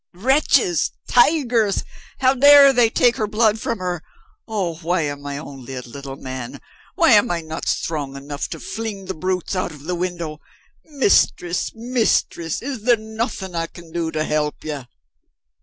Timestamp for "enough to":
8.15-8.59